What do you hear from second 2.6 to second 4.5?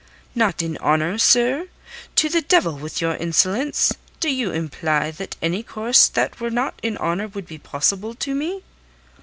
with your insolence! Do you